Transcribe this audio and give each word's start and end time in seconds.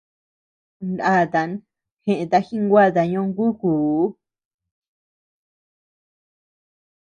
Ndatan 0.87 1.51
jeʼëta 2.05 2.37
jinguata 2.47 3.01
ñóngukuu. 3.11 4.03